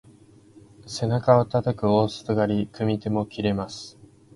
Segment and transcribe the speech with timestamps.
[0.87, 3.99] 背中をたたく大外刈り、組み手も切れます。